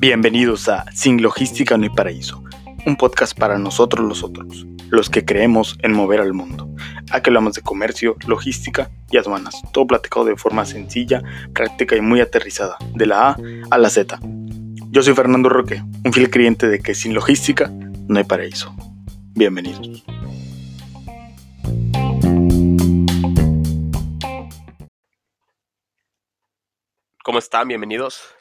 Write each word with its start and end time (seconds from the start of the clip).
Bienvenidos 0.00 0.66
a 0.70 0.90
Sin 0.92 1.20
Logística 1.20 1.76
no 1.76 1.82
hay 1.82 1.90
paraíso, 1.90 2.42
un 2.86 2.96
podcast 2.96 3.38
para 3.38 3.58
nosotros 3.58 4.08
los 4.08 4.22
otros, 4.22 4.66
los 4.88 5.10
que 5.10 5.26
creemos 5.26 5.76
en 5.82 5.92
mover 5.92 6.20
al 6.20 6.32
mundo. 6.32 6.74
Aquí 7.10 7.28
hablamos 7.28 7.52
de 7.52 7.60
comercio, 7.60 8.16
logística 8.26 8.90
y 9.10 9.18
aduanas, 9.18 9.60
todo 9.74 9.86
platicado 9.86 10.24
de 10.24 10.38
forma 10.38 10.64
sencilla, 10.64 11.22
práctica 11.52 11.96
y 11.96 12.00
muy 12.00 12.22
aterrizada, 12.22 12.78
de 12.94 13.04
la 13.04 13.28
A 13.28 13.36
a 13.70 13.76
la 13.76 13.90
Z. 13.90 14.18
Yo 14.88 15.02
soy 15.02 15.12
Fernando 15.12 15.50
Roque, 15.50 15.82
un 16.02 16.14
fiel 16.14 16.30
creyente 16.30 16.66
de 16.66 16.80
que 16.80 16.94
sin 16.94 17.12
logística 17.12 17.70
no 18.08 18.16
hay 18.16 18.24
paraíso. 18.24 18.74
Bienvenidos. 19.34 20.02
¿Cómo 27.22 27.38
están? 27.38 27.68
Bienvenidos. 27.68 28.39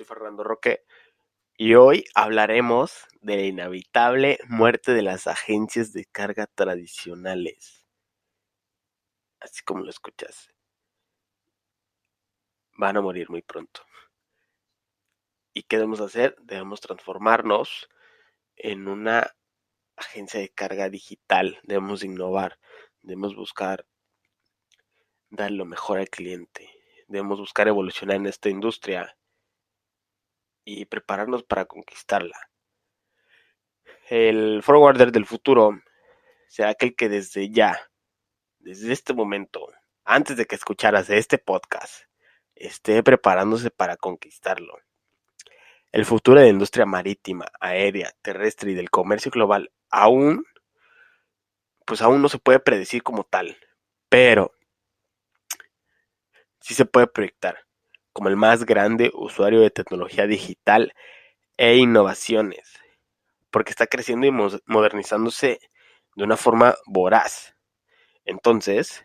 Soy 0.00 0.06
Fernando 0.06 0.42
Roque 0.42 0.86
y 1.58 1.74
hoy 1.74 2.06
hablaremos 2.14 3.06
de 3.20 3.36
la 3.36 3.42
inevitable 3.42 4.38
muerte 4.48 4.94
de 4.94 5.02
las 5.02 5.26
agencias 5.26 5.92
de 5.92 6.06
carga 6.06 6.46
tradicionales. 6.46 7.86
Así 9.40 9.62
como 9.62 9.82
lo 9.82 9.90
escuchas. 9.90 10.54
Van 12.78 12.96
a 12.96 13.02
morir 13.02 13.28
muy 13.28 13.42
pronto. 13.42 13.82
¿Y 15.52 15.64
qué 15.64 15.76
debemos 15.76 16.00
hacer? 16.00 16.34
Debemos 16.40 16.80
transformarnos 16.80 17.90
en 18.56 18.88
una 18.88 19.36
agencia 19.96 20.40
de 20.40 20.48
carga 20.48 20.88
digital. 20.88 21.60
Debemos 21.62 22.04
innovar. 22.04 22.58
Debemos 23.02 23.36
buscar 23.36 23.84
dar 25.28 25.50
lo 25.50 25.66
mejor 25.66 25.98
al 25.98 26.08
cliente 26.08 26.70
debemos 27.10 27.40
buscar 27.40 27.66
evolucionar 27.66 28.16
en 28.16 28.26
esta 28.26 28.48
industria 28.48 29.16
y 30.64 30.84
prepararnos 30.86 31.42
para 31.42 31.64
conquistarla. 31.64 32.50
El 34.08 34.62
forwarder 34.62 35.12
del 35.12 35.26
futuro 35.26 35.80
será 36.48 36.70
aquel 36.70 36.96
que 36.96 37.08
desde 37.08 37.50
ya, 37.50 37.80
desde 38.58 38.92
este 38.92 39.14
momento, 39.14 39.68
antes 40.04 40.36
de 40.36 40.46
que 40.46 40.56
escucharas 40.56 41.10
este 41.10 41.38
podcast, 41.38 42.04
esté 42.54 43.02
preparándose 43.02 43.70
para 43.70 43.96
conquistarlo. 43.96 44.76
El 45.92 46.04
futuro 46.04 46.40
de 46.40 46.46
la 46.46 46.52
industria 46.52 46.86
marítima, 46.86 47.46
aérea, 47.60 48.12
terrestre 48.22 48.72
y 48.72 48.74
del 48.74 48.90
comercio 48.90 49.30
global 49.30 49.72
aún, 49.90 50.44
pues 51.84 52.02
aún 52.02 52.22
no 52.22 52.28
se 52.28 52.38
puede 52.38 52.60
predecir 52.60 53.02
como 53.02 53.24
tal, 53.24 53.56
pero 54.08 54.52
sí 56.60 56.74
se 56.74 56.84
puede 56.84 57.06
proyectar 57.06 57.69
como 58.12 58.28
el 58.28 58.36
más 58.36 58.64
grande 58.64 59.10
usuario 59.14 59.60
de 59.60 59.70
tecnología 59.70 60.26
digital 60.26 60.92
e 61.56 61.76
innovaciones, 61.76 62.74
porque 63.50 63.70
está 63.70 63.86
creciendo 63.86 64.26
y 64.26 64.32
modernizándose 64.66 65.60
de 66.16 66.24
una 66.24 66.36
forma 66.36 66.76
voraz. 66.86 67.54
Entonces, 68.24 69.04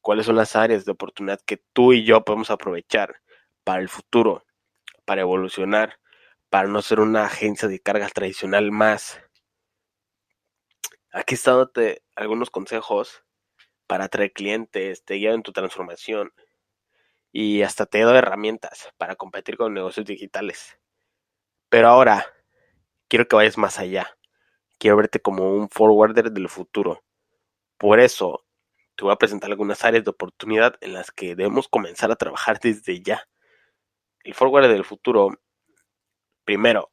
¿cuáles 0.00 0.26
son 0.26 0.36
las 0.36 0.56
áreas 0.56 0.84
de 0.84 0.92
oportunidad 0.92 1.40
que 1.44 1.58
tú 1.72 1.92
y 1.92 2.04
yo 2.04 2.24
podemos 2.24 2.50
aprovechar 2.50 3.20
para 3.64 3.82
el 3.82 3.88
futuro, 3.88 4.44
para 5.04 5.22
evolucionar, 5.22 5.98
para 6.48 6.68
no 6.68 6.82
ser 6.82 7.00
una 7.00 7.26
agencia 7.26 7.68
de 7.68 7.80
cargas 7.80 8.12
tradicional 8.12 8.70
más? 8.70 9.20
Aquí 11.12 11.34
está 11.34 11.52
dándote 11.52 12.02
algunos 12.14 12.50
consejos 12.50 13.24
para 13.86 14.04
atraer 14.04 14.32
clientes, 14.32 15.04
te 15.04 15.14
guía 15.14 15.32
en 15.32 15.42
tu 15.42 15.52
transformación 15.52 16.32
y 17.32 17.62
hasta 17.62 17.86
te 17.86 18.00
doy 18.00 18.16
herramientas 18.18 18.90
para 18.96 19.16
competir 19.16 19.56
con 19.56 19.74
negocios 19.74 20.06
digitales. 20.06 20.78
Pero 21.68 21.88
ahora 21.88 22.26
quiero 23.08 23.28
que 23.28 23.36
vayas 23.36 23.58
más 23.58 23.78
allá. 23.78 24.16
Quiero 24.78 24.96
verte 24.96 25.20
como 25.20 25.54
un 25.54 25.68
forwarder 25.68 26.32
del 26.32 26.48
futuro. 26.48 27.04
Por 27.78 28.00
eso 28.00 28.44
te 28.96 29.04
voy 29.04 29.12
a 29.12 29.16
presentar 29.16 29.50
algunas 29.50 29.84
áreas 29.84 30.04
de 30.04 30.10
oportunidad 30.10 30.76
en 30.80 30.92
las 30.92 31.10
que 31.10 31.36
debemos 31.36 31.68
comenzar 31.68 32.10
a 32.10 32.16
trabajar 32.16 32.58
desde 32.62 33.00
ya. 33.00 33.28
El 34.24 34.34
forwarder 34.34 34.72
del 34.72 34.84
futuro, 34.84 35.30
primero, 36.44 36.90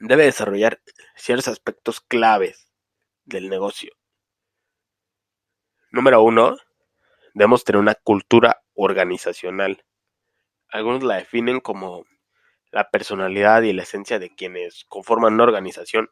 debe 0.00 0.24
desarrollar 0.24 0.80
ciertos 1.16 1.48
aspectos 1.48 2.00
claves 2.00 2.70
del 3.24 3.48
negocio. 3.48 3.92
Número 5.90 6.22
uno, 6.22 6.56
debemos 7.34 7.64
tener 7.64 7.80
una 7.80 7.94
cultura 7.94 8.62
organizacional. 8.76 9.84
Algunos 10.68 11.02
la 11.02 11.16
definen 11.16 11.60
como 11.60 12.04
la 12.70 12.90
personalidad 12.90 13.62
y 13.62 13.72
la 13.72 13.82
esencia 13.82 14.18
de 14.18 14.34
quienes 14.34 14.84
conforman 14.84 15.34
una 15.34 15.44
organización. 15.44 16.10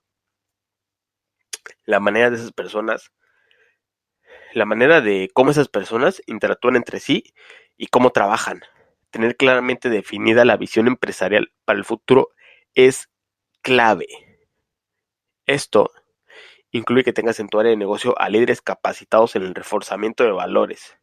La 1.85 2.01
manera 2.01 2.31
de 2.31 2.37
esas 2.37 2.53
personas, 2.53 3.13
la 4.53 4.65
manera 4.65 5.01
de 5.01 5.31
cómo 5.33 5.51
esas 5.51 5.69
personas 5.69 6.23
interactúan 6.27 6.77
entre 6.77 7.01
sí 7.01 7.35
y 7.77 7.89
cómo 7.89 8.11
trabajan. 8.11 8.63
Tener 9.11 9.37
claramente 9.37 9.91
definida 9.91 10.45
la 10.45 10.57
visión 10.57 10.87
empresarial 10.89 11.53
para 11.65 11.79
el 11.79 11.85
futuro 11.85 12.31
es 12.75 13.11
clave. 13.63 14.07
Esto 15.47 15.91
incluye 16.71 17.05
que 17.05 17.13
tengas 17.13 17.39
en 17.39 17.49
tu 17.49 17.61
área 17.61 17.71
de 17.71 17.77
negocio 17.77 18.19
a 18.19 18.29
líderes 18.29 18.63
capacitados 18.63 19.37
en 19.37 19.43
el 19.43 19.55
reforzamiento 19.55 20.25
de 20.25 20.33
valores, 20.33 20.97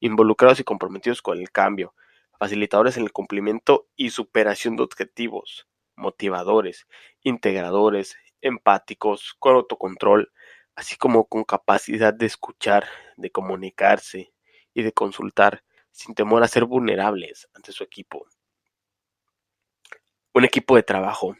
involucrados 0.00 0.60
y 0.60 0.64
comprometidos 0.64 1.22
con 1.22 1.38
el 1.38 1.50
cambio, 1.50 1.94
facilitadores 2.38 2.96
en 2.96 3.04
el 3.04 3.12
cumplimiento 3.12 3.88
y 3.96 4.10
superación 4.10 4.76
de 4.76 4.82
objetivos, 4.82 5.68
motivadores, 5.94 6.86
integradores, 7.22 8.16
empáticos, 8.40 9.34
con 9.38 9.56
autocontrol, 9.56 10.32
así 10.74 10.96
como 10.96 11.26
con 11.26 11.44
capacidad 11.44 12.14
de 12.14 12.26
escuchar, 12.26 12.86
de 13.16 13.30
comunicarse 13.30 14.32
y 14.72 14.82
de 14.82 14.92
consultar 14.92 15.62
sin 15.90 16.14
temor 16.14 16.42
a 16.42 16.48
ser 16.48 16.64
vulnerables 16.64 17.48
ante 17.54 17.72
su 17.72 17.84
equipo. 17.84 18.26
Un 20.32 20.44
equipo 20.44 20.76
de 20.76 20.82
trabajo 20.82 21.36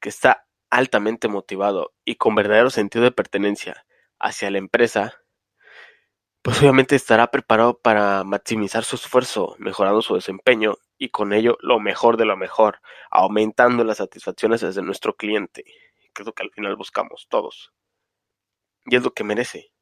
que 0.00 0.08
está 0.08 0.46
altamente 0.70 1.28
motivado 1.28 1.94
y 2.04 2.16
con 2.16 2.34
verdadero 2.34 2.70
sentido 2.70 3.04
de 3.04 3.12
pertenencia 3.12 3.86
hacia 4.18 4.50
la 4.50 4.58
empresa, 4.58 5.22
pues 6.48 6.60
obviamente 6.60 6.96
estará 6.96 7.30
preparado 7.30 7.78
para 7.78 8.24
maximizar 8.24 8.82
su 8.82 8.96
esfuerzo, 8.96 9.54
mejorando 9.58 10.00
su 10.00 10.14
desempeño 10.14 10.78
y 10.96 11.10
con 11.10 11.34
ello 11.34 11.58
lo 11.60 11.78
mejor 11.78 12.16
de 12.16 12.24
lo 12.24 12.38
mejor, 12.38 12.80
aumentando 13.10 13.84
las 13.84 13.98
satisfacciones 13.98 14.62
desde 14.62 14.80
nuestro 14.80 15.14
cliente, 15.14 15.64
que 16.14 16.22
es 16.22 16.24
lo 16.26 16.32
que 16.32 16.44
al 16.44 16.50
final 16.50 16.74
buscamos 16.74 17.26
todos. 17.28 17.74
Y 18.86 18.96
es 18.96 19.02
lo 19.02 19.12
que 19.12 19.24
merece. 19.24 19.72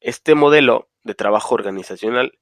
Este 0.00 0.34
modelo 0.34 0.88
de 1.04 1.14
trabajo 1.14 1.54
organizacional, 1.54 2.36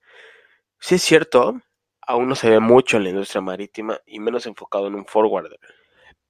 sí 0.81 0.95
es 0.95 1.03
cierto, 1.03 1.61
aún 2.01 2.29
no 2.29 2.35
se 2.35 2.49
ve 2.49 2.61
mucho 2.61 2.97
en 2.97 3.05
la 3.05 3.11
industria 3.11 3.43
marítima 3.43 4.01
y 4.07 4.21
menos 4.21 4.47
enfocado 4.47 4.87
en 4.87 4.95
un 4.95 5.05
forwarder, 5.05 5.61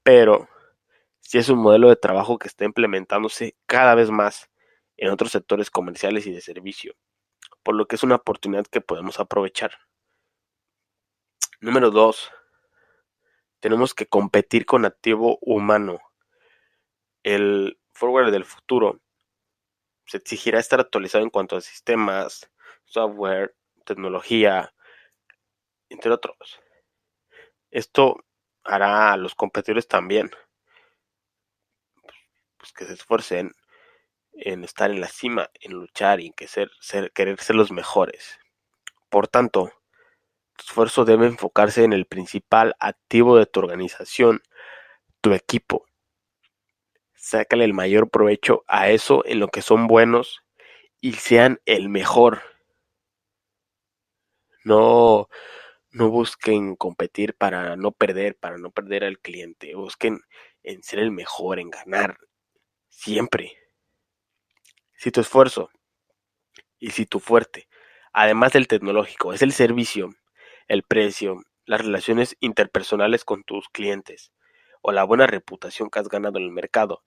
pero 0.03 0.49
si 1.21 1.39
es 1.39 1.49
un 1.49 1.61
modelo 1.61 1.91
de 1.91 1.95
trabajo 1.95 2.41
que 2.41 2.49
está 2.49 2.65
implementándose 2.65 3.55
cada 3.67 3.95
vez 3.95 4.11
más 4.11 4.51
en 4.97 5.11
otros 5.11 5.33
sectores 5.33 5.71
comerciales 5.71 6.27
y 6.27 6.33
de 6.33 6.41
servicio, 6.41 6.95
por 7.63 7.75
lo 7.75 7.87
que 7.87 7.97
es 7.97 8.03
una 8.03 8.17
oportunidad 8.17 8.67
que 8.67 8.81
podemos 8.81 9.21
aprovechar. 9.21 9.73
Número 11.61 11.91
2. 11.91 12.31
Tenemos 13.61 13.95
que 13.95 14.07
competir 14.07 14.67
con 14.67 14.85
activo 14.85 15.39
humano. 15.41 16.01
El 17.23 17.79
forward 17.93 18.31
del 18.31 18.45
futuro 18.45 19.01
se 20.07 20.19
exigirá 20.19 20.61
estar 20.61 20.81
actualizado 20.81 21.25
en 21.25 21.31
cuanto 21.31 21.57
a 21.57 21.61
sistemas, 21.61 22.51
software, 22.85 23.57
tecnología, 23.85 24.73
entre 25.89 26.13
otros. 26.13 26.61
Esto 27.71 28.25
hará 28.63 29.13
a 29.13 29.17
los 29.17 29.35
competidores 29.35 29.89
también 29.89 30.31
pues, 32.67 32.73
que 32.73 32.85
se 32.85 32.95
esfuercen 32.95 33.53
en 34.39 34.65
estar 34.65 34.91
en 34.91 35.01
la 35.01 35.09
cima, 35.09 35.51
en 35.61 35.73
luchar 35.73 36.21
y 36.21 36.27
en 36.27 37.11
querer 37.13 37.41
ser 37.41 37.57
los 37.57 37.73
mejores. 37.73 38.39
Por 39.09 39.29
tanto, 39.29 39.73
tu 40.57 40.65
esfuerzo 40.65 41.05
debe 41.05 41.27
enfocarse 41.27 41.85
en 41.85 41.93
el 41.93 42.07
principal 42.07 42.75
activo 42.81 43.37
de 43.37 43.47
tu 43.47 43.61
organización, 43.61 44.43
tu 45.21 45.33
equipo. 45.33 45.87
Sácale 47.15 47.65
el 47.65 47.75
mayor 47.75 48.11
provecho 48.11 48.65
a 48.67 48.91
eso 48.91 49.25
en 49.27 49.41
lo 49.41 49.49
que 49.49 49.63
son 49.63 49.87
buenos 49.87 50.43
y 51.01 51.15
sean 51.15 51.61
el 51.67 51.89
mejor. 51.89 52.43
No, 54.65 55.29
no 55.91 56.11
busquen 56.11 56.77
competir 56.77 57.35
para 57.35 57.77
no 57.77 57.93
perder, 57.93 58.37
para 58.37 58.59
no 58.59 58.71
perder 58.71 59.05
al 59.05 59.19
cliente. 59.19 59.75
Busquen 59.75 60.21
en 60.63 60.83
ser 60.83 60.99
el 60.99 61.11
mejor, 61.11 61.59
en 61.59 61.71
ganar, 61.71 62.19
siempre. 62.89 63.66
Si 64.97 65.11
tu 65.11 65.21
esfuerzo 65.21 65.71
y 66.79 66.91
si 66.91 67.07
tu 67.07 67.21
fuerte, 67.21 67.69
además 68.13 68.53
del 68.53 68.67
tecnológico, 68.67 69.33
es 69.33 69.43
el 69.43 69.53
servicio, 69.53 70.15
el 70.69 70.83
precio, 70.83 71.43
las 71.67 71.83
relaciones 71.83 72.37
interpersonales 72.41 73.25
con 73.25 73.45
tus 73.45 73.69
clientes 73.69 74.33
o 74.81 74.93
la 74.93 75.05
buena 75.05 75.27
reputación 75.27 75.91
que 75.91 75.99
has 75.99 76.09
ganado 76.09 76.39
en 76.39 76.45
el 76.45 76.51
mercado. 76.51 77.03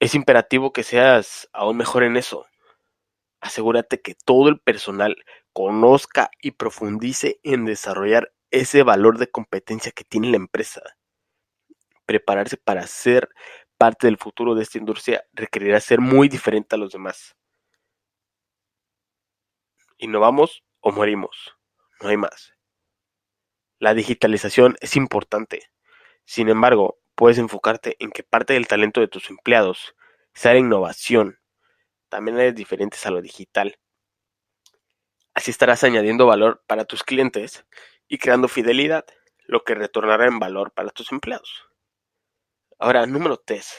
Es 0.00 0.14
imperativo 0.14 0.72
que 0.72 0.82
seas 0.82 1.48
aún 1.52 1.76
mejor 1.76 2.04
en 2.04 2.16
eso. 2.16 2.46
Asegúrate 3.40 4.00
que 4.00 4.14
todo 4.14 4.48
el 4.48 4.60
personal 4.60 5.16
conozca 5.52 6.30
y 6.40 6.52
profundice 6.52 7.40
en 7.42 7.64
desarrollar 7.64 8.32
ese 8.50 8.82
valor 8.82 9.18
de 9.18 9.30
competencia 9.30 9.92
que 9.92 10.04
tiene 10.04 10.30
la 10.30 10.36
empresa. 10.36 10.82
Prepararse 12.06 12.56
para 12.56 12.86
ser 12.86 13.28
parte 13.78 14.06
del 14.06 14.18
futuro 14.18 14.54
de 14.54 14.62
esta 14.62 14.78
industria 14.78 15.24
requerirá 15.32 15.80
ser 15.80 16.00
muy 16.00 16.28
diferente 16.28 16.74
a 16.74 16.78
los 16.78 16.92
demás. 16.92 17.36
Innovamos 19.98 20.64
o 20.80 20.92
morimos, 20.92 21.56
no 22.00 22.08
hay 22.08 22.16
más. 22.16 22.54
La 23.78 23.94
digitalización 23.94 24.76
es 24.80 24.96
importante. 24.96 25.70
Sin 26.24 26.48
embargo, 26.48 26.98
puedes 27.14 27.38
enfocarte 27.38 27.96
en 27.98 28.10
que 28.10 28.22
parte 28.22 28.54
del 28.54 28.66
talento 28.66 29.00
de 29.00 29.08
tus 29.08 29.30
empleados 29.30 29.94
sea 30.32 30.52
la 30.52 30.60
innovación. 30.60 31.38
También 32.08 32.38
hay 32.38 32.52
diferentes 32.52 33.04
a 33.06 33.10
lo 33.10 33.20
digital. 33.20 33.78
Así 35.34 35.50
estarás 35.50 35.84
añadiendo 35.84 36.26
valor 36.26 36.62
para 36.66 36.84
tus 36.84 37.02
clientes 37.02 37.66
y 38.08 38.18
creando 38.18 38.48
fidelidad, 38.48 39.04
lo 39.46 39.64
que 39.64 39.74
retornará 39.74 40.26
en 40.26 40.38
valor 40.38 40.72
para 40.72 40.90
tus 40.90 41.12
empleados. 41.12 41.68
Ahora, 42.78 43.06
número 43.06 43.36
3. 43.36 43.72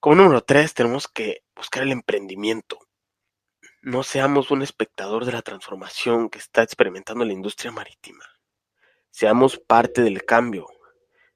Como 0.00 0.16
número 0.16 0.42
3 0.42 0.74
tenemos 0.74 1.06
que 1.06 1.44
buscar 1.54 1.84
el 1.84 1.92
emprendimiento. 1.92 2.78
No 3.80 4.02
seamos 4.02 4.50
un 4.50 4.62
espectador 4.62 5.24
de 5.24 5.32
la 5.32 5.42
transformación 5.42 6.28
que 6.28 6.38
está 6.38 6.62
experimentando 6.62 7.24
la 7.24 7.32
industria 7.32 7.70
marítima. 7.70 8.24
Seamos 9.10 9.58
parte 9.58 10.02
del 10.02 10.24
cambio. 10.24 10.66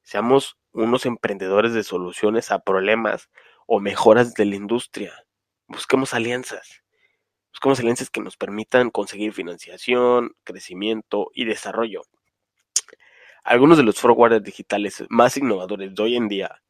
Seamos 0.02 0.58
unos 0.72 1.06
emprendedores 1.06 1.72
de 1.72 1.84
soluciones 1.84 2.50
a 2.50 2.58
problemas 2.58 3.30
o 3.66 3.78
mejoras 3.78 4.34
de 4.34 4.46
la 4.46 4.56
industria. 4.56 5.24
Busquemos 5.68 6.14
alianzas. 6.14 6.82
Busquemos 7.52 7.78
alianzas 7.78 8.10
que 8.10 8.20
nos 8.20 8.36
permitan 8.36 8.90
conseguir 8.90 9.32
financiación, 9.32 10.34
crecimiento 10.42 11.30
y 11.32 11.44
desarrollo. 11.44 12.02
Algunos 13.44 13.78
de 13.78 13.84
los 13.84 13.98
forwarders 13.98 14.44
digitales 14.44 15.04
más 15.08 15.36
innovadores 15.36 15.94
de 15.94 16.02
hoy 16.02 16.16
en 16.16 16.28
día 16.28 16.62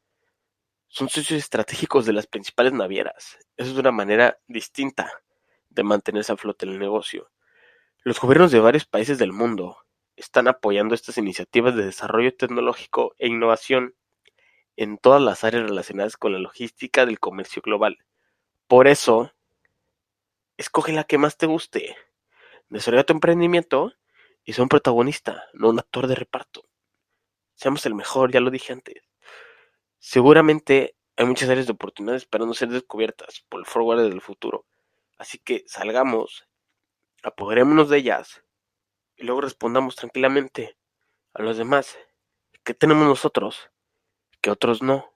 son 0.89 1.09
socios 1.09 1.39
estratégicos 1.39 2.07
de 2.07 2.13
las 2.13 2.27
principales 2.27 2.73
navieras. 2.73 3.39
Eso 3.57 3.73
es 3.73 3.77
una 3.77 3.93
manera 3.93 4.39
distinta 4.49 5.13
de 5.69 5.83
mantenerse 5.83 6.33
a 6.33 6.37
flote 6.37 6.67
el 6.67 6.79
negocio. 6.79 7.31
Los 8.03 8.21
gobiernos 8.21 8.51
de 8.51 8.61
varios 8.61 8.87
países 8.87 9.19
del 9.19 9.33
mundo 9.33 9.79
están 10.17 10.49
apoyando 10.49 10.95
estas 10.95 11.19
iniciativas 11.19 11.77
de 11.77 11.85
desarrollo 11.85 12.35
tecnológico 12.35 13.15
e 13.19 13.29
innovación 13.29 13.95
en 14.77 14.99
todas 14.99 15.23
las 15.23 15.45
áreas 15.45 15.69
relacionadas 15.69 16.17
con 16.17 16.33
la 16.33 16.39
logística 16.39 17.07
del 17.07 17.21
comercio 17.21 17.63
global. 17.63 17.99
Por 18.67 18.89
eso, 18.89 19.33
Escoge 20.61 20.93
la 20.93 21.05
que 21.05 21.17
más 21.17 21.39
te 21.39 21.47
guste. 21.47 21.97
Desarrolla 22.69 23.05
tu 23.05 23.15
emprendimiento 23.15 23.95
y 24.51 24.53
sea 24.53 24.65
un 24.65 24.69
protagonista, 24.69 25.45
no 25.53 25.69
un 25.69 25.79
actor 25.79 26.09
de 26.09 26.17
reparto. 26.17 26.69
Seamos 27.55 27.87
el 27.87 27.95
mejor, 27.95 28.33
ya 28.33 28.41
lo 28.41 28.51
dije 28.51 28.73
antes. 28.73 29.09
Seguramente 30.01 30.97
hay 31.17 31.25
muchas 31.27 31.49
áreas 31.51 31.67
de 31.67 31.73
oportunidades 31.73 32.23
esperando 32.23 32.53
ser 32.53 32.69
descubiertas 32.69 33.45
por 33.49 33.61
el 33.61 33.67
forward 33.67 34.03
del 34.09 34.21
futuro. 34.21 34.67
Así 35.19 35.39
que 35.39 35.63
salgamos, 35.69 36.49
apoderémonos 37.23 37.91
de 37.91 37.99
ellas 37.99 38.43
y 39.15 39.23
luego 39.23 39.41
respondamos 39.43 39.95
tranquilamente 39.95 40.77
a 41.33 41.43
los 41.43 41.57
demás. 41.57 41.97
¿Qué 42.65 42.75
tenemos 42.75 43.07
nosotros? 43.07 43.71
Que 44.41 44.51
otros 44.51 44.83
no. 44.83 45.15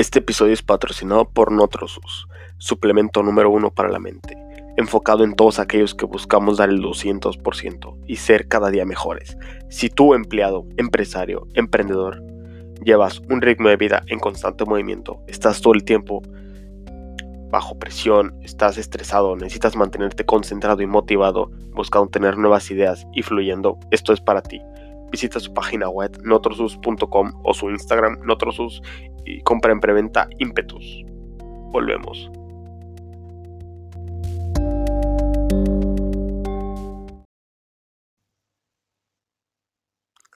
Este 0.00 0.20
episodio 0.20 0.54
es 0.54 0.62
patrocinado 0.62 1.28
por 1.28 1.52
Notrosus, 1.52 2.26
suplemento 2.56 3.22
número 3.22 3.50
uno 3.50 3.70
para 3.70 3.90
la 3.90 3.98
mente, 3.98 4.34
enfocado 4.78 5.24
en 5.24 5.34
todos 5.34 5.58
aquellos 5.58 5.94
que 5.94 6.06
buscamos 6.06 6.56
dar 6.56 6.70
el 6.70 6.80
200% 6.80 7.98
y 8.06 8.16
ser 8.16 8.48
cada 8.48 8.70
día 8.70 8.86
mejores. 8.86 9.36
Si 9.68 9.90
tú, 9.90 10.14
empleado, 10.14 10.64
empresario, 10.78 11.48
emprendedor, 11.52 12.22
llevas 12.82 13.20
un 13.28 13.42
ritmo 13.42 13.68
de 13.68 13.76
vida 13.76 14.02
en 14.06 14.20
constante 14.20 14.64
movimiento, 14.64 15.20
estás 15.26 15.60
todo 15.60 15.74
el 15.74 15.84
tiempo 15.84 16.22
bajo 17.50 17.78
presión, 17.78 18.34
estás 18.40 18.78
estresado, 18.78 19.36
necesitas 19.36 19.76
mantenerte 19.76 20.24
concentrado 20.24 20.80
y 20.80 20.86
motivado, 20.86 21.50
buscando 21.74 22.08
tener 22.08 22.38
nuevas 22.38 22.70
ideas 22.70 23.06
y 23.12 23.20
fluyendo, 23.20 23.78
esto 23.90 24.14
es 24.14 24.22
para 24.22 24.40
ti 24.40 24.62
visita 25.10 25.40
su 25.40 25.52
página 25.52 25.88
web 25.88 26.18
notrosus.com 26.22 27.40
o 27.44 27.54
su 27.54 27.70
Instagram 27.70 28.20
notrosus 28.24 28.80
y 29.24 29.40
compra 29.42 29.72
en 29.72 29.80
preventa 29.80 30.28
Impetus. 30.38 31.04
Volvemos. 31.72 32.30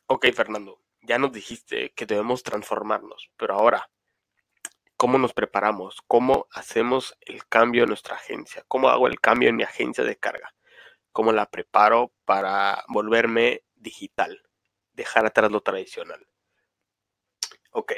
Ok, 0.06 0.26
Fernando, 0.32 0.80
ya 1.02 1.18
nos 1.18 1.32
dijiste 1.32 1.92
que 1.96 2.06
debemos 2.06 2.42
transformarnos, 2.42 3.30
pero 3.36 3.54
ahora, 3.54 3.90
¿cómo 4.96 5.18
nos 5.18 5.32
preparamos? 5.32 6.02
¿Cómo 6.06 6.46
hacemos 6.52 7.16
el 7.20 7.46
cambio 7.48 7.82
en 7.82 7.88
nuestra 7.88 8.16
agencia? 8.16 8.64
¿Cómo 8.68 8.90
hago 8.90 9.08
el 9.08 9.18
cambio 9.18 9.48
en 9.48 9.56
mi 9.56 9.64
agencia 9.64 10.04
de 10.04 10.16
carga? 10.16 10.54
¿Cómo 11.10 11.32
la 11.32 11.46
preparo 11.46 12.12
para 12.24 12.84
volverme 12.88 13.62
digital? 13.74 14.43
Dejar 14.94 15.26
atrás 15.26 15.52
lo 15.52 15.60
tradicional. 15.60 16.26
Ok. 17.72 17.92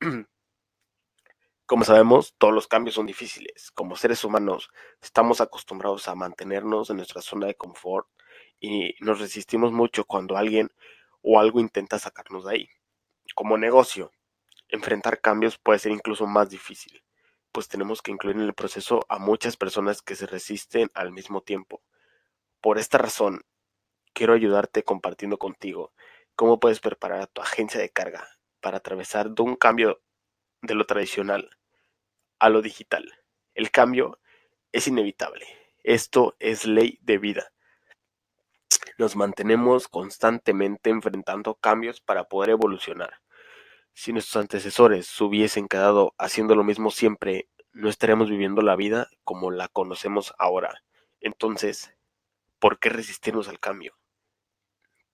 Como 1.66 1.84
sabemos, 1.84 2.34
todos 2.36 2.52
los 2.52 2.66
cambios 2.66 2.96
son 2.96 3.06
difíciles. 3.06 3.70
Como 3.70 3.96
seres 3.96 4.24
humanos, 4.24 4.70
estamos 5.00 5.40
acostumbrados 5.40 6.08
a 6.08 6.14
mantenernos 6.14 6.90
en 6.90 6.96
nuestra 6.96 7.22
zona 7.22 7.46
de 7.46 7.54
confort 7.54 8.08
y 8.58 8.94
nos 9.00 9.20
resistimos 9.20 9.72
mucho 9.72 10.04
cuando 10.04 10.36
alguien 10.36 10.70
o 11.22 11.38
algo 11.38 11.60
intenta 11.60 11.98
sacarnos 11.98 12.44
de 12.44 12.54
ahí. 12.54 12.68
Como 13.34 13.56
negocio, 13.56 14.10
enfrentar 14.68 15.20
cambios 15.20 15.58
puede 15.58 15.78
ser 15.78 15.92
incluso 15.92 16.26
más 16.26 16.50
difícil, 16.50 17.02
pues 17.52 17.68
tenemos 17.68 18.02
que 18.02 18.10
incluir 18.10 18.36
en 18.36 18.42
el 18.42 18.54
proceso 18.54 19.06
a 19.08 19.18
muchas 19.18 19.56
personas 19.56 20.02
que 20.02 20.16
se 20.16 20.26
resisten 20.26 20.90
al 20.94 21.12
mismo 21.12 21.40
tiempo. 21.40 21.82
Por 22.60 22.78
esta 22.78 22.98
razón, 22.98 23.42
quiero 24.12 24.34
ayudarte 24.34 24.82
compartiendo 24.82 25.38
contigo 25.38 25.92
cómo 26.40 26.58
puedes 26.58 26.80
preparar 26.80 27.20
a 27.20 27.26
tu 27.26 27.42
agencia 27.42 27.78
de 27.78 27.90
carga 27.90 28.26
para 28.62 28.78
atravesar 28.78 29.30
de 29.30 29.42
un 29.42 29.56
cambio 29.56 30.00
de 30.62 30.74
lo 30.74 30.86
tradicional 30.86 31.50
a 32.38 32.48
lo 32.48 32.62
digital. 32.62 33.12
El 33.52 33.70
cambio 33.70 34.18
es 34.72 34.88
inevitable. 34.88 35.46
Esto 35.84 36.36
es 36.38 36.64
ley 36.64 36.98
de 37.02 37.18
vida. 37.18 37.52
Nos 38.96 39.16
mantenemos 39.16 39.86
constantemente 39.86 40.88
enfrentando 40.88 41.56
cambios 41.56 42.00
para 42.00 42.24
poder 42.24 42.48
evolucionar. 42.48 43.20
Si 43.92 44.14
nuestros 44.14 44.40
antecesores 44.40 45.20
hubiesen 45.20 45.68
quedado 45.68 46.14
haciendo 46.16 46.54
lo 46.54 46.64
mismo 46.64 46.90
siempre, 46.90 47.50
no 47.72 47.90
estaríamos 47.90 48.30
viviendo 48.30 48.62
la 48.62 48.76
vida 48.76 49.10
como 49.24 49.50
la 49.50 49.68
conocemos 49.68 50.32
ahora. 50.38 50.82
Entonces, 51.20 51.92
¿por 52.58 52.78
qué 52.78 52.88
resistirnos 52.88 53.46
al 53.48 53.60
cambio? 53.60 53.99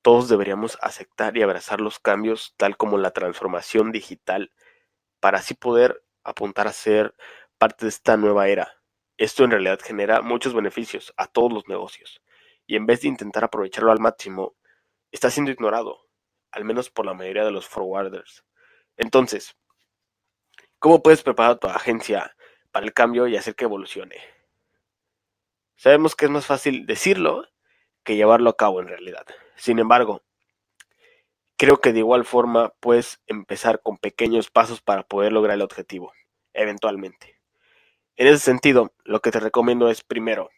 Todos 0.06 0.28
deberíamos 0.28 0.78
aceptar 0.82 1.36
y 1.36 1.42
abrazar 1.42 1.80
los 1.80 1.98
cambios 1.98 2.54
tal 2.56 2.76
como 2.76 2.96
la 2.96 3.10
transformación 3.10 3.90
digital 3.90 4.52
para 5.18 5.38
así 5.38 5.54
poder 5.54 6.04
apuntar 6.22 6.68
a 6.68 6.72
ser 6.72 7.16
parte 7.58 7.86
de 7.86 7.88
esta 7.88 8.16
nueva 8.16 8.46
era. 8.46 8.80
Esto 9.16 9.42
en 9.42 9.50
realidad 9.50 9.80
genera 9.82 10.22
muchos 10.22 10.54
beneficios 10.54 11.12
a 11.16 11.26
todos 11.26 11.52
los 11.52 11.66
negocios 11.66 12.22
y 12.68 12.76
en 12.76 12.86
vez 12.86 13.00
de 13.00 13.08
intentar 13.08 13.42
aprovecharlo 13.42 13.90
al 13.90 13.98
máximo, 13.98 14.54
está 15.10 15.28
siendo 15.28 15.50
ignorado, 15.50 16.06
al 16.52 16.64
menos 16.64 16.88
por 16.88 17.04
la 17.04 17.12
mayoría 17.12 17.44
de 17.44 17.50
los 17.50 17.66
forwarders. 17.66 18.44
Entonces, 18.96 19.56
¿cómo 20.78 21.02
puedes 21.02 21.24
preparar 21.24 21.58
tu 21.58 21.66
agencia 21.66 22.36
para 22.70 22.86
el 22.86 22.94
cambio 22.94 23.26
y 23.26 23.36
hacer 23.36 23.56
que 23.56 23.64
evolucione? 23.64 24.20
Sabemos 25.74 26.14
que 26.14 26.26
es 26.26 26.30
más 26.30 26.46
fácil 26.46 26.86
decirlo 26.86 27.48
que 28.06 28.16
llevarlo 28.16 28.48
a 28.48 28.56
cabo 28.56 28.80
en 28.80 28.88
realidad. 28.88 29.26
Sin 29.56 29.78
embargo, 29.78 30.22
creo 31.58 31.80
que 31.80 31.92
de 31.92 31.98
igual 31.98 32.24
forma 32.24 32.72
puedes 32.80 33.20
empezar 33.26 33.82
con 33.82 33.98
pequeños 33.98 34.48
pasos 34.50 34.80
para 34.80 35.02
poder 35.02 35.32
lograr 35.32 35.56
el 35.56 35.62
objetivo, 35.62 36.12
eventualmente. 36.54 37.38
En 38.14 38.28
ese 38.28 38.38
sentido, 38.38 38.94
lo 39.04 39.20
que 39.20 39.30
te 39.30 39.40
recomiendo 39.40 39.90
es 39.90 40.02
primero 40.02 40.50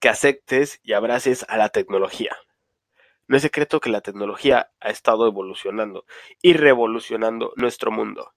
que 0.00 0.08
aceptes 0.08 0.80
y 0.82 0.94
abraces 0.94 1.46
a 1.48 1.56
la 1.56 1.68
tecnología. 1.68 2.36
No 3.28 3.36
es 3.36 3.42
secreto 3.42 3.80
que 3.80 3.90
la 3.90 4.00
tecnología 4.00 4.72
ha 4.80 4.90
estado 4.90 5.26
evolucionando 5.26 6.06
y 6.42 6.54
revolucionando 6.54 7.52
nuestro 7.56 7.90
mundo. 7.92 8.32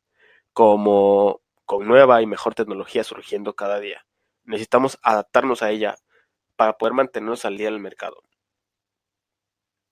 como 0.54 1.42
con 1.66 1.88
nueva 1.88 2.22
y 2.22 2.26
mejor 2.26 2.56
tecnología 2.56 3.04
surgiendo 3.04 3.56
cada 3.56 3.80
día. 3.80 4.06
Necesitamos 4.44 5.00
adaptarnos 5.04 5.62
a 5.62 5.70
ella 5.70 5.98
para 6.60 6.78
poder 6.78 6.92
mantenernos 6.92 7.46
al 7.46 7.56
día 7.56 7.72
del 7.72 7.80
mercado. 7.80 8.22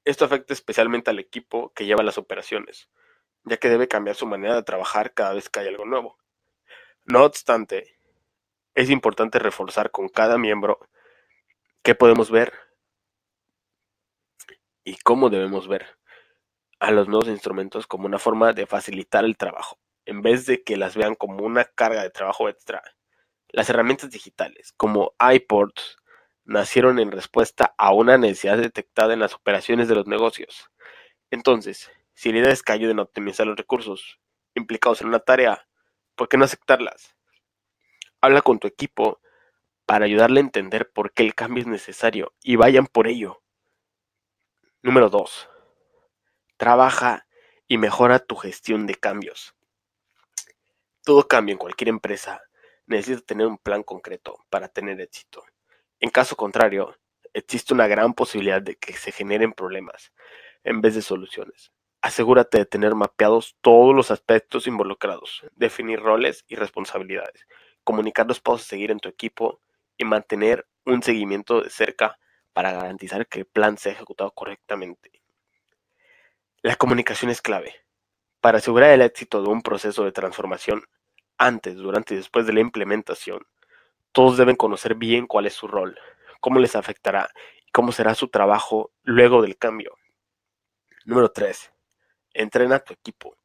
Esto 0.04 0.26
afecta 0.26 0.54
especialmente 0.54 1.10
al 1.10 1.18
equipo 1.18 1.72
que 1.74 1.86
lleva 1.86 2.04
las 2.04 2.18
operaciones, 2.18 2.90
ya 3.46 3.56
que 3.56 3.70
debe 3.70 3.88
cambiar 3.88 4.18
su 4.18 4.26
manera 4.26 4.54
de 4.54 4.64
trabajar 4.64 5.14
cada 5.14 5.34
vez 5.34 5.50
que 5.50 5.62
hay 5.62 5.70
algo 5.70 5.86
nuevo. 5.86 6.18
No 7.06 7.24
obstante, 7.24 7.98
es 8.76 8.90
importante 8.90 9.40
reforzar 9.40 9.92
con 9.92 10.10
cada 10.10 10.38
miembro 10.38 10.78
qué 11.84 11.96
podemos 11.96 12.32
ver 12.32 12.52
y 14.84 14.98
cómo 14.98 15.30
debemos 15.30 15.70
ver 15.70 15.98
a 16.82 16.92
los 16.92 17.08
nuevos 17.08 17.30
instrumentos 17.30 17.88
como 17.88 18.08
una 18.08 18.20
forma 18.20 18.52
de 18.52 18.66
facilitar 18.66 19.24
el 19.24 19.38
trabajo, 19.38 19.80
en 20.06 20.22
vez 20.22 20.46
de 20.46 20.66
que 20.66 20.76
las 20.76 20.98
vean 20.98 21.16
como 21.16 21.46
una 21.46 21.64
carga 21.64 22.04
de 22.04 22.10
trabajo 22.10 22.50
extra. 22.50 22.84
Las 23.48 23.70
herramientas 23.70 24.10
digitales, 24.10 24.74
como 24.76 25.16
iPorts, 25.18 25.97
nacieron 26.48 26.98
en 26.98 27.12
respuesta 27.12 27.76
a 27.78 27.94
una 27.94 28.18
necesidad 28.18 28.58
detectada 28.58 29.14
en 29.14 29.20
las 29.20 29.34
operaciones 29.34 29.90
de 29.90 29.96
los 29.96 30.08
negocios. 30.08 30.72
Entonces, 31.30 31.92
si 32.14 32.32
la 32.32 32.40
idea 32.40 32.52
es 32.52 32.64
que 32.64 32.72
ayuden 32.72 33.00
a 33.00 33.04
optimizar 33.04 33.46
los 33.46 33.58
recursos 33.58 34.20
implicados 34.56 35.02
en 35.02 35.10
una 35.10 35.20
tarea, 35.20 35.68
¿por 36.16 36.30
qué 36.30 36.38
no 36.38 36.46
aceptarlas? 36.46 37.16
Habla 38.22 38.42
con 38.42 38.60
tu 38.60 38.68
equipo 38.68 39.20
para 39.86 40.06
ayudarle 40.06 40.40
a 40.40 40.44
entender 40.44 40.90
por 40.90 41.12
qué 41.12 41.24
el 41.24 41.36
cambio 41.36 41.62
es 41.62 41.68
necesario 41.68 42.34
y 42.42 42.56
vayan 42.56 42.88
por 42.88 43.08
ello. 43.08 43.44
Número 44.82 45.10
2. 45.10 45.50
Trabaja 46.56 47.28
y 47.68 47.78
mejora 47.78 48.20
tu 48.20 48.38
gestión 48.38 48.88
de 48.88 48.96
cambios. 48.96 49.54
Todo 51.04 51.28
cambio 51.28 51.52
en 51.54 51.60
cualquier 51.60 51.90
empresa 51.90 52.42
necesita 52.86 53.26
tener 53.26 53.48
un 53.48 53.58
plan 53.58 53.84
concreto 53.84 54.46
para 54.50 54.70
tener 54.70 55.02
éxito. 55.02 55.44
En 56.00 56.10
caso 56.10 56.36
contrario, 56.36 56.96
existe 57.34 57.74
una 57.74 57.88
gran 57.88 58.14
posibilidad 58.14 58.62
de 58.62 58.76
que 58.76 58.94
se 58.94 59.12
generen 59.12 59.54
problemas 59.54 60.12
en 60.64 60.82
vez 60.82 60.96
de 60.96 61.02
soluciones. 61.02 61.72
Asegúrate 62.02 62.60
de 62.60 62.66
tener 62.66 62.94
mapeados 62.94 63.58
todos 63.62 63.96
los 63.96 64.12
aspectos 64.12 64.68
involucrados, 64.68 65.44
definir 65.56 66.00
roles 66.00 66.46
y 66.48 66.56
responsabilidades, 66.56 67.48
comunicar 67.84 68.28
los 68.28 68.40
pasos 68.40 68.62
a 68.62 68.70
seguir 68.70 68.92
en 68.92 69.00
tu 69.00 69.10
equipo 69.10 69.60
y 69.98 70.06
mantener 70.06 70.68
un 70.86 71.02
seguimiento 71.02 71.62
de 71.62 71.70
cerca 71.70 72.20
para 72.54 72.72
garantizar 72.72 73.28
que 73.28 73.40
el 73.40 73.46
plan 73.46 73.78
sea 73.78 73.94
ejecutado 73.94 74.32
correctamente. 74.32 75.12
La 76.62 76.76
comunicación 76.76 77.32
es 77.32 77.42
clave. 77.42 77.76
Para 78.40 78.60
asegurar 78.60 78.92
el 78.92 79.02
éxito 79.02 79.42
de 79.42 79.50
un 79.50 79.62
proceso 79.62 80.06
de 80.06 80.12
transformación, 80.12 80.84
antes, 81.38 81.76
durante 81.76 82.14
y 82.14 82.18
después 82.18 82.46
de 82.46 82.54
la 82.54 82.60
implementación, 82.60 83.46
todos 84.18 84.36
deben 84.36 84.56
conocer 84.56 84.96
bien 84.96 85.28
cuál 85.28 85.46
es 85.46 85.54
su 85.54 85.68
rol, 85.68 85.96
cómo 86.42 86.58
les 86.58 86.76
afectará 86.76 87.30
y 87.68 87.70
cómo 87.70 87.92
será 87.92 88.16
su 88.16 88.30
trabajo 88.30 88.90
luego 89.04 89.44
del 89.44 89.60
cambio. 89.60 89.96
Número 91.06 91.30
3. 91.30 91.72
Entrena 92.34 92.78
a 92.78 92.80
tu 92.80 92.94
equipo. 92.94 93.38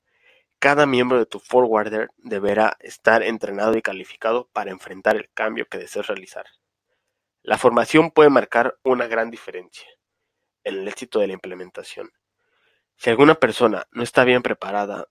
Cada 0.59 0.87
miembro 0.87 1.19
de 1.19 1.26
tu 1.26 1.41
forwarder 1.41 2.09
deberá 2.17 2.79
estar 2.81 3.23
entrenado 3.23 3.76
y 3.76 3.83
calificado 3.83 4.49
para 4.55 4.71
enfrentar 4.71 5.17
el 5.17 5.31
cambio 5.35 5.67
que 5.67 5.76
deseas 5.76 6.07
realizar. 6.07 6.47
La 7.43 7.59
formación 7.59 8.11
puede 8.11 8.31
marcar 8.31 8.79
una 8.83 9.07
gran 9.07 9.31
diferencia 9.31 9.87
en 10.64 10.76
el 10.76 10.88
éxito 10.88 11.21
de 11.21 11.26
la 11.26 11.35
implementación. 11.35 12.11
Si 12.97 13.11
alguna 13.11 13.35
persona 13.35 13.87
no 13.91 14.02
está 14.02 14.25
bien 14.25 14.41
preparada, 14.41 15.07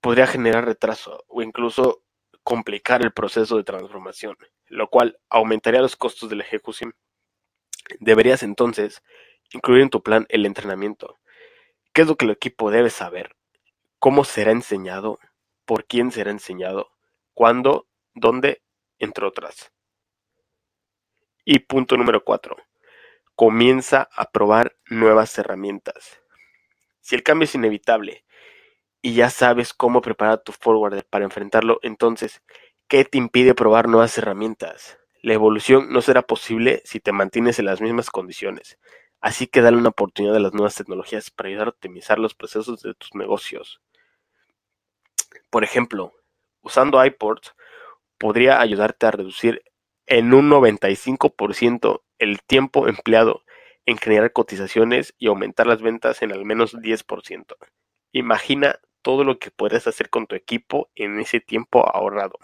podría 0.00 0.28
generar 0.28 0.66
retraso 0.66 1.24
o 1.26 1.42
incluso 1.42 2.04
complicar 2.48 3.02
el 3.02 3.12
proceso 3.12 3.58
de 3.58 3.62
transformación 3.62 4.34
lo 4.68 4.88
cual 4.88 5.18
aumentaría 5.28 5.82
los 5.82 5.96
costos 5.96 6.30
de 6.30 6.36
la 6.36 6.44
ejecución. 6.44 6.94
Deberías 8.00 8.42
entonces 8.42 9.02
incluir 9.52 9.82
en 9.82 9.90
tu 9.90 10.02
plan 10.02 10.24
el 10.30 10.46
entrenamiento. 10.46 11.18
¿Qué 11.92 12.00
es 12.00 12.08
lo 12.08 12.16
que 12.16 12.24
el 12.24 12.30
equipo 12.30 12.70
debe 12.70 12.88
saber? 12.88 13.36
¿Cómo 13.98 14.24
será 14.24 14.50
enseñado? 14.50 15.18
¿Por 15.66 15.84
quién 15.84 16.10
será 16.10 16.30
enseñado? 16.30 16.88
¿Cuándo? 17.34 17.86
¿Dónde? 18.14 18.62
Entre 18.98 19.26
otras. 19.26 19.70
Y 21.44 21.58
punto 21.58 21.98
número 21.98 22.24
cuatro. 22.24 22.56
Comienza 23.34 24.08
a 24.10 24.30
probar 24.30 24.74
nuevas 24.86 25.36
herramientas. 25.36 26.18
Si 27.00 27.14
el 27.14 27.22
cambio 27.22 27.44
es 27.44 27.54
inevitable 27.54 28.24
y 29.02 29.14
ya 29.14 29.30
sabes 29.30 29.72
cómo 29.72 30.00
preparar 30.00 30.42
tu 30.42 30.52
forwarder 30.52 31.04
para 31.04 31.24
enfrentarlo, 31.24 31.78
entonces 31.82 32.42
¿Qué 32.88 33.04
te 33.04 33.18
impide 33.18 33.54
probar 33.54 33.86
nuevas 33.86 34.16
herramientas? 34.16 34.98
La 35.20 35.34
evolución 35.34 35.92
no 35.92 36.00
será 36.00 36.22
posible 36.22 36.80
si 36.86 37.00
te 37.00 37.12
mantienes 37.12 37.58
en 37.58 37.66
las 37.66 37.82
mismas 37.82 38.08
condiciones. 38.08 38.78
Así 39.20 39.46
que 39.46 39.60
dale 39.60 39.76
una 39.76 39.90
oportunidad 39.90 40.34
a 40.36 40.40
las 40.40 40.54
nuevas 40.54 40.74
tecnologías 40.74 41.30
para 41.30 41.50
ayudar 41.50 41.66
a 41.66 41.70
optimizar 41.70 42.18
los 42.18 42.34
procesos 42.34 42.80
de 42.80 42.94
tus 42.94 43.14
negocios. 43.14 43.82
Por 45.50 45.64
ejemplo, 45.64 46.14
usando 46.62 47.04
iPorts 47.04 47.54
podría 48.16 48.58
ayudarte 48.58 49.04
a 49.04 49.10
reducir 49.10 49.62
en 50.06 50.32
un 50.32 50.48
95% 50.48 52.00
el 52.18 52.40
tiempo 52.40 52.88
empleado 52.88 53.42
en 53.84 53.98
generar 53.98 54.32
cotizaciones 54.32 55.14
y 55.18 55.26
aumentar 55.26 55.66
las 55.66 55.82
ventas 55.82 56.22
en 56.22 56.32
al 56.32 56.46
menos 56.46 56.74
10%. 56.74 57.54
Imagina 58.12 58.80
todo 59.02 59.24
lo 59.24 59.38
que 59.38 59.50
puedes 59.50 59.86
hacer 59.86 60.10
con 60.10 60.26
tu 60.26 60.34
equipo 60.34 60.90
en 60.94 61.20
ese 61.20 61.40
tiempo 61.40 61.88
ahorrado 61.88 62.38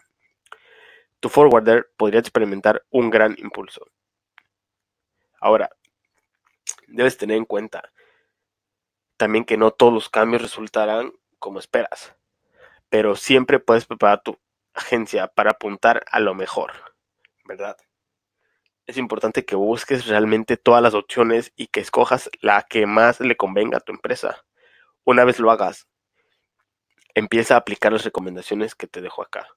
tu 1.25 1.31
forwarder 1.31 1.91
podría 1.97 2.21
experimentar 2.21 2.85
un 2.91 3.09
gran 3.09 3.35
impulso. 3.39 3.87
Ahora, 5.41 5.71
debes 6.87 7.17
tener 7.17 7.39
en 7.39 7.47
cuenta 7.47 7.91
también 9.17 9.47
que 9.47 9.57
no 9.57 9.71
todos 9.71 9.91
los 9.91 10.11
cambios 10.11 10.43
resultarán 10.43 11.15
como 11.39 11.61
esperas, 11.61 12.15
pero 12.91 13.17
siempre 13.17 13.59
puedes 13.59 13.87
preparar 13.87 14.21
tu 14.23 14.39
agencia 14.75 15.27
para 15.29 15.53
apuntar 15.53 16.05
a 16.11 16.21
lo 16.21 16.35
mejor, 16.35 16.73
¿verdad? 17.47 17.79
Es 18.85 18.99
importante 18.99 19.47
que 19.47 19.57
busques 19.57 20.07
realmente 20.07 20.59
todas 20.59 20.83
las 20.83 20.93
opciones 20.93 21.55
y 21.57 21.69
que 21.69 21.81
escojas 21.81 22.29
la 22.43 22.67
que 22.69 22.85
más 22.85 23.21
le 23.21 23.35
convenga 23.35 23.79
a 23.79 23.81
tu 23.81 23.93
empresa. 23.93 24.45
Una 25.05 25.25
vez 25.25 25.39
lo 25.39 25.51
hagas, 25.51 25.89
empieza 27.15 27.55
a 27.55 27.59
aplicar 27.59 27.93
las 27.93 28.05
recomendaciones 28.05 28.75
que 28.75 28.87
te 28.87 29.01
dejo 29.01 29.23
acá. 29.23 29.49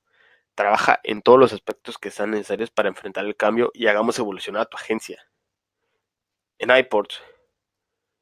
Trabaja 0.56 1.00
en 1.04 1.22
todos 1.22 1.40
los 1.40 1.54
aspectos 1.54 1.98
que 1.98 2.12
sean 2.12 2.32
necesarios 2.32 2.72
para 2.72 2.90
enfrentar 2.90 3.26
el 3.26 3.36
cambio 3.36 3.72
y 3.74 3.88
hagamos 3.88 4.18
evolucionar 4.20 4.64
a 4.64 4.66
tu 4.66 4.78
agencia. 4.78 5.28
En 6.60 6.76
iPorts 6.76 7.22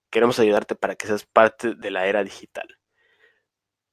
queremos 0.09 0.39
ayudarte 0.39 0.75
para 0.75 0.95
que 0.95 1.07
seas 1.07 1.25
parte 1.25 1.75
de 1.75 1.91
la 1.91 2.07
era 2.07 2.23
digital. 2.23 2.79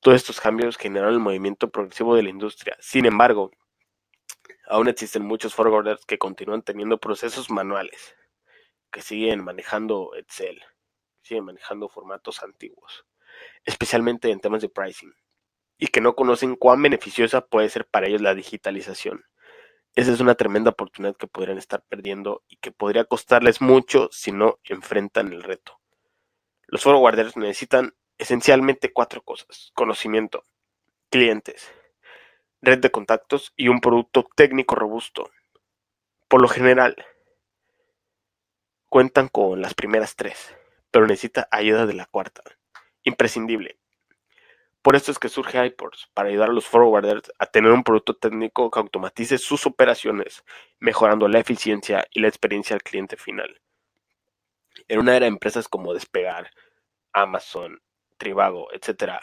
Todos 0.00 0.16
estos 0.16 0.40
cambios 0.40 0.76
generaron 0.76 1.14
el 1.14 1.20
movimiento 1.20 1.70
progresivo 1.70 2.16
de 2.16 2.25
la 2.25 2.30
industria. 2.30 2.76
Sin 2.80 3.06
embargo, 3.06 3.52
aún 4.66 4.88
existen 4.88 5.22
muchos 5.22 5.54
forwarders 5.54 6.04
que 6.04 6.18
continúan 6.18 6.62
teniendo 6.62 6.99
procesos 6.99 7.50
manuales, 7.50 8.16
que 8.90 9.02
siguen 9.02 9.44
manejando 9.44 10.14
Excel, 10.16 10.61
siguen 11.22 11.44
manejando 11.44 11.88
formatos 11.88 12.42
antiguos, 12.42 13.06
especialmente 13.64 14.30
en 14.30 14.40
temas 14.40 14.62
de 14.62 14.68
pricing 14.68 15.12
y 15.82 15.88
que 15.88 16.00
no 16.00 16.14
conocen 16.14 16.54
cuán 16.54 16.80
beneficiosa 16.80 17.40
puede 17.40 17.68
ser 17.68 17.88
para 17.88 18.06
ellos 18.06 18.20
la 18.20 18.36
digitalización. 18.36 19.24
Esa 19.96 20.12
es 20.12 20.20
una 20.20 20.36
tremenda 20.36 20.70
oportunidad 20.70 21.16
que 21.16 21.26
podrían 21.26 21.58
estar 21.58 21.82
perdiendo 21.88 22.44
y 22.46 22.58
que 22.58 22.70
podría 22.70 23.04
costarles 23.04 23.60
mucho 23.60 24.08
si 24.12 24.30
no 24.30 24.60
enfrentan 24.62 25.32
el 25.32 25.42
reto. 25.42 25.80
Los 26.68 26.84
forwarders 26.84 27.36
necesitan 27.36 27.96
esencialmente 28.16 28.92
cuatro 28.92 29.22
cosas. 29.22 29.72
Conocimiento, 29.74 30.44
clientes, 31.10 31.68
red 32.60 32.78
de 32.78 32.92
contactos 32.92 33.52
y 33.56 33.66
un 33.66 33.80
producto 33.80 34.24
técnico 34.36 34.76
robusto. 34.76 35.32
Por 36.28 36.42
lo 36.42 36.46
general, 36.46 36.94
cuentan 38.88 39.26
con 39.26 39.60
las 39.60 39.74
primeras 39.74 40.14
tres, 40.14 40.54
pero 40.92 41.08
necesita 41.08 41.48
ayuda 41.50 41.86
de 41.86 41.94
la 41.94 42.06
cuarta. 42.06 42.40
Imprescindible. 43.02 43.81
Por 44.82 44.96
esto 44.96 45.12
es 45.12 45.20
que 45.20 45.28
surge 45.28 45.64
iPorts, 45.64 46.08
para 46.12 46.28
ayudar 46.28 46.50
a 46.50 46.52
los 46.52 46.66
forwarders 46.66 47.32
a 47.38 47.46
tener 47.46 47.70
un 47.70 47.84
producto 47.84 48.14
técnico 48.16 48.68
que 48.68 48.80
automatice 48.80 49.38
sus 49.38 49.64
operaciones, 49.64 50.44
mejorando 50.80 51.28
la 51.28 51.38
eficiencia 51.38 52.04
y 52.10 52.20
la 52.20 52.26
experiencia 52.26 52.74
al 52.74 52.82
cliente 52.82 53.16
final. 53.16 53.60
En 54.88 54.98
una 54.98 55.16
era 55.16 55.24
de 55.24 55.28
empresas 55.28 55.68
como 55.68 55.94
Despegar, 55.94 56.50
Amazon, 57.12 57.80
Trivago, 58.18 58.72
etc., 58.72 59.20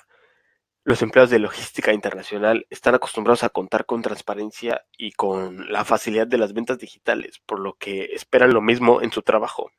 los 0.85 1.01
empleados 1.01 1.29
de 1.29 1.39
logística 1.39 1.91
internacional 1.91 2.65
están 2.69 2.95
acostumbrados 2.95 3.43
a 3.43 3.49
contar 3.49 3.85
con 3.85 4.01
transparencia 4.01 4.85
y 4.97 5.11
con 5.11 5.69
la 5.71 5.83
facilidad 5.83 6.25
de 6.25 6.37
las 6.37 6.53
ventas 6.53 6.79
digitales, 6.79 7.39
por 7.45 7.59
lo 7.59 7.73
que 7.73 8.05
esperan 8.13 8.53
lo 8.53 8.61
mismo 8.61 9.01
en 9.01 9.11
su 9.11 9.21
trabajo. 9.21 9.71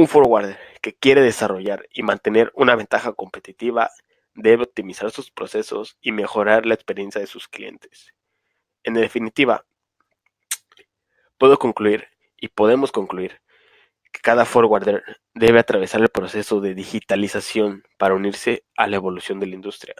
Un 0.00 0.08
forwarder 0.08 0.58
que 0.80 0.94
quiere 0.94 1.20
desarrollar 1.20 1.86
y 1.92 2.02
mantener 2.02 2.50
una 2.54 2.74
ventaja 2.74 3.12
competitiva 3.12 3.90
debe 4.32 4.62
optimizar 4.62 5.10
sus 5.10 5.30
procesos 5.30 5.98
y 6.00 6.12
mejorar 6.12 6.64
la 6.64 6.72
experiencia 6.72 7.20
de 7.20 7.26
sus 7.26 7.48
clientes. 7.48 8.14
En 8.82 8.94
definitiva, 8.94 9.66
puedo 11.36 11.58
concluir 11.58 12.08
y 12.38 12.48
podemos 12.48 12.92
concluir 12.92 13.42
que 14.10 14.22
cada 14.22 14.46
forwarder 14.46 15.04
debe 15.34 15.58
atravesar 15.58 16.00
el 16.00 16.08
proceso 16.08 16.62
de 16.62 16.72
digitalización 16.74 17.84
para 17.98 18.14
unirse 18.14 18.64
a 18.78 18.86
la 18.86 18.96
evolución 18.96 19.38
de 19.38 19.48
la 19.48 19.54
industria. 19.54 19.96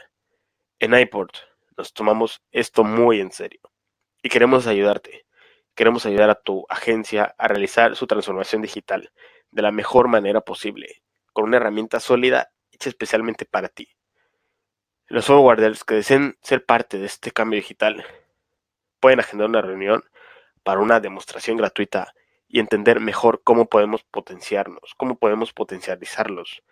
En 0.78 0.94
iPort 0.94 1.36
nos 1.76 1.92
tomamos 1.92 2.40
esto 2.52 2.84
muy 2.84 3.20
en 3.20 3.32
serio 3.32 3.60
y 4.22 4.30
queremos 4.30 4.66
ayudarte. 4.66 5.26
Queremos 5.74 6.06
ayudar 6.06 6.30
a 6.30 6.40
tu 6.40 6.64
agencia 6.70 7.34
a 7.36 7.48
realizar 7.48 7.96
su 7.96 8.06
transformación 8.06 8.62
digital 8.62 9.12
de 9.50 9.62
la 9.62 9.72
mejor 9.72 10.08
manera 10.08 10.40
posible, 10.40 11.02
con 11.32 11.44
una 11.44 11.56
herramienta 11.58 12.00
sólida 12.00 12.52
hecha 12.70 12.88
especialmente 12.88 13.44
para 13.44 13.68
ti. 13.68 13.88
Los 15.06 15.26
forwarders 15.26 15.84
que 15.84 15.94
deseen 15.94 16.38
ser 16.40 16.64
parte 16.64 16.98
de 16.98 17.06
este 17.06 17.32
cambio 17.32 17.58
digital 17.58 18.04
pueden 19.00 19.20
agendar 19.20 19.48
una 19.48 19.62
reunión 19.62 20.04
para 20.62 20.80
una 20.80 21.00
demostración 21.00 21.56
gratuita 21.56 22.14
y 22.46 22.60
entender 22.60 23.00
mejor 23.00 23.42
cómo 23.42 23.66
podemos 23.66 24.04
potenciarnos, 24.04 24.94
cómo 24.96 25.18
podemos 25.18 25.52
potencializarlos. 25.52 26.62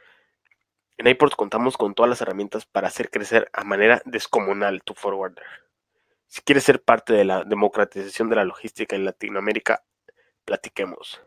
En 0.98 1.06
iPort 1.06 1.34
contamos 1.34 1.76
con 1.76 1.94
todas 1.94 2.10
las 2.10 2.20
herramientas 2.20 2.66
para 2.66 2.88
hacer 2.88 3.10
crecer 3.10 3.48
a 3.52 3.64
manera 3.64 4.02
descomunal 4.04 4.82
tu 4.82 4.94
forwarder. 4.94 5.46
Si 6.26 6.42
quieres 6.42 6.64
ser 6.64 6.82
parte 6.82 7.12
de 7.12 7.24
la 7.24 7.44
democratización 7.44 8.28
de 8.28 8.36
la 8.36 8.44
logística 8.44 8.96
en 8.96 9.04
Latinoamérica, 9.04 9.84
platiquemos. 10.44 11.22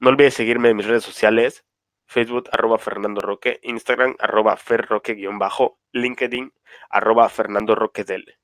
No 0.00 0.10
olvides 0.10 0.34
seguirme 0.34 0.70
en 0.70 0.76
mis 0.76 0.86
redes 0.86 1.02
sociales, 1.02 1.64
Facebook 2.06 2.48
arroba 2.52 2.78
Fernando 2.78 3.20
Roque, 3.20 3.58
Instagram 3.62 4.14
arroba 4.20 4.56
Ferroque-bajo, 4.56 5.80
LinkedIn 5.92 6.52
arroba 6.88 7.28
Fernando 7.28 7.74
Roque 7.74 8.04
Del. 8.04 8.38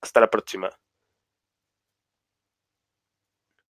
Hasta 0.00 0.20
la 0.20 0.30
próxima. 0.30 0.70